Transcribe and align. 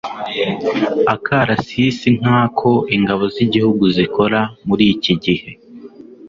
akarasisi 1.13 2.07
nk'ako 2.19 2.71
ingabo 2.95 3.23
z'igihugu 3.35 3.83
zikora 3.97 4.39
muri 4.67 4.83
iki 4.95 5.13
gihe 5.23 5.49